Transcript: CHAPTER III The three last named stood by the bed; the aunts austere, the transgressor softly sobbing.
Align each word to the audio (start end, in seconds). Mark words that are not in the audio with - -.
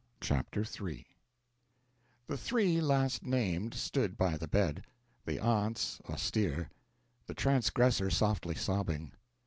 CHAPTER 0.19 0.61
III 0.65 1.05
The 2.25 2.35
three 2.35 2.81
last 2.81 3.21
named 3.23 3.75
stood 3.75 4.17
by 4.17 4.35
the 4.35 4.47
bed; 4.47 4.83
the 5.27 5.39
aunts 5.39 6.01
austere, 6.09 6.71
the 7.27 7.35
transgressor 7.35 8.09
softly 8.09 8.55
sobbing. 8.55 9.11